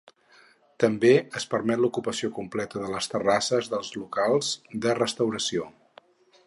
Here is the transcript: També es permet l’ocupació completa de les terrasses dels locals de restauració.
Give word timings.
També 0.83 1.11
es 1.39 1.45
permet 1.51 1.83
l’ocupació 1.83 2.31
completa 2.39 2.81
de 2.85 2.89
les 2.95 3.11
terrasses 3.13 3.69
dels 3.75 3.93
locals 4.05 4.53
de 4.87 5.01
restauració. 5.03 5.71